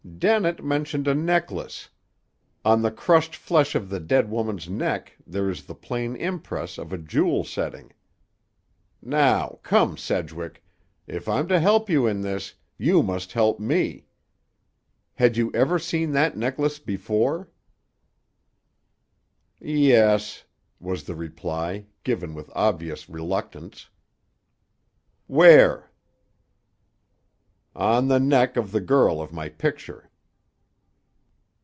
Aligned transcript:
"Dennett 0.17 0.63
mentioned 0.63 1.07
a 1.07 1.15
necklace. 1.15 1.89
On 2.63 2.83
the 2.83 2.91
crushed 2.91 3.35
flesh 3.35 3.73
of 3.73 3.89
the 3.89 3.99
dead 3.99 4.29
woman's 4.29 4.69
neck 4.69 5.13
there 5.25 5.49
is 5.49 5.65
the 5.65 5.73
plain 5.73 6.15
impress 6.15 6.77
of 6.77 6.93
a 6.93 6.97
jewel 6.99 7.43
setting. 7.43 7.91
Now, 9.01 9.59
come, 9.63 9.97
Sedgwick! 9.97 10.63
If 11.07 11.27
I'm 11.27 11.47
to 11.47 11.59
help 11.59 11.89
you 11.89 12.05
in 12.05 12.21
this, 12.21 12.53
you 12.77 13.01
must 13.01 13.31
help 13.33 13.59
me. 13.59 14.05
Had 15.15 15.37
you 15.37 15.51
ever 15.55 15.79
seen 15.79 16.11
that 16.11 16.37
necklace 16.37 16.77
before?" 16.77 17.49
"Yes," 19.59 20.43
was 20.79 21.05
the 21.05 21.15
reply, 21.15 21.87
given 22.03 22.35
with 22.35 22.51
obvious 22.53 23.09
reluctance. 23.09 23.89
"Where?" 25.25 25.87
"On 27.73 28.09
the 28.09 28.19
neck 28.19 28.57
of 28.57 28.71
the 28.73 28.81
girl 28.81 29.21
of 29.21 29.31
my 29.31 29.47
picture." 29.47 30.09